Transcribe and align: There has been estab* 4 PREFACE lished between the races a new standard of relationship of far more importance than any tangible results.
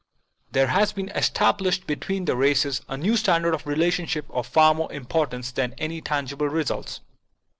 There 0.51 0.65
has 0.65 0.93
been 0.93 1.09
estab* 1.09 1.59
4 1.59 1.59
PREFACE 1.59 1.79
lished 1.79 1.85
between 1.85 2.25
the 2.25 2.35
races 2.35 2.81
a 2.89 2.97
new 2.97 3.15
standard 3.15 3.53
of 3.53 3.67
relationship 3.67 4.25
of 4.31 4.47
far 4.47 4.73
more 4.73 4.91
importance 4.91 5.51
than 5.51 5.75
any 5.77 6.01
tangible 6.01 6.49
results. 6.49 7.01